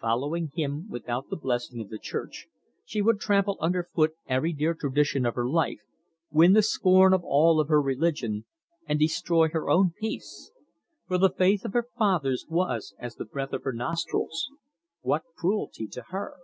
Following 0.00 0.50
him 0.56 0.88
without 0.90 1.30
the 1.30 1.36
blessing 1.36 1.80
of 1.80 1.88
the 1.88 2.00
Church, 2.00 2.48
she 2.84 3.00
would 3.00 3.20
trample 3.20 3.56
under 3.60 3.84
foot 3.94 4.16
every 4.26 4.52
dear 4.52 4.74
tradition 4.74 5.24
of 5.24 5.36
her 5.36 5.48
life, 5.48 5.82
win 6.32 6.52
the 6.52 6.62
scorn 6.64 7.12
of 7.14 7.22
all 7.22 7.60
of 7.60 7.68
her 7.68 7.80
religion, 7.80 8.44
and 8.88 8.98
destroy 8.98 9.50
her 9.50 9.70
own 9.70 9.92
peace; 9.96 10.50
for 11.06 11.16
the 11.16 11.30
faith 11.30 11.64
of 11.64 11.74
her 11.74 11.86
fathers 11.96 12.44
was 12.48 12.92
as 12.98 13.14
the 13.14 13.24
breath 13.24 13.52
of 13.52 13.62
her 13.62 13.72
nostrils. 13.72 14.50
What 15.02 15.22
cruelty 15.36 15.86
to 15.92 16.02
her! 16.08 16.34